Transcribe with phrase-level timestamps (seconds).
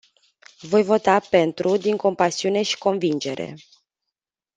[0.61, 3.55] Voi vota pentru, din compasiune și convingere.